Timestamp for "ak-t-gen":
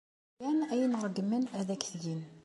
1.73-2.21